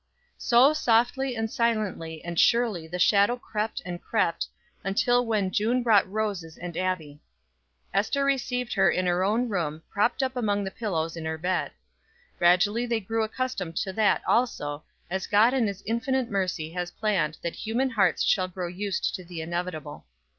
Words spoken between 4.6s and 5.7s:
until when